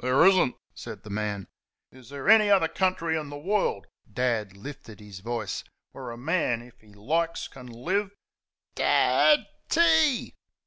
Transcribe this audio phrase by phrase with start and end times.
[0.00, 1.48] "There is n't!" said the man.
[1.90, 6.62] "Is there any other country in th' WORLD" (Dad lifted his voice) "where a man,
[6.62, 8.10] if he likes, can live"
[8.74, 10.34] ("Dad, tea!")